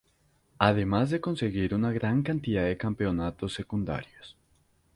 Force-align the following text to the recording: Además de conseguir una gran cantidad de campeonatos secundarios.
Además 0.57 1.11
de 1.11 1.21
conseguir 1.21 1.75
una 1.75 1.91
gran 1.91 2.23
cantidad 2.23 2.63
de 2.65 2.75
campeonatos 2.75 3.53
secundarios. 3.53 4.35